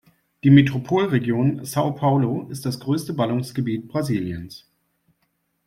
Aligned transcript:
Die 0.43 0.49
Metropolregion 0.49 1.59
São 1.61 1.93
Paulo 1.93 2.47
ist 2.49 2.65
das 2.65 2.79
größte 2.79 3.13
Ballungsgebiet 3.13 3.87
Brasiliens. 3.87 4.67